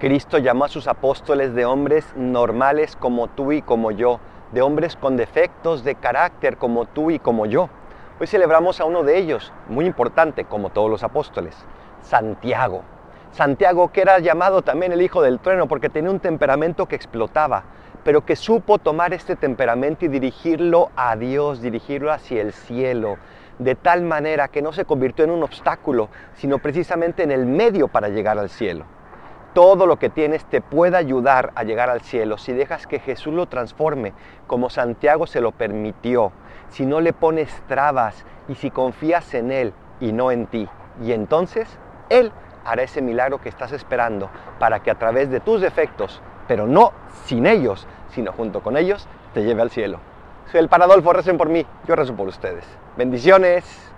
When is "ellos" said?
9.18-9.52, 47.46-47.86, 48.76-49.08